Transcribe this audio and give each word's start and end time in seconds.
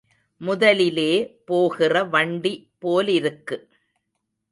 முதல்லே 0.41 1.11
போகிற 1.45 2.03
வண்டி 2.03 2.53
போலிருக்கு. 2.79 3.57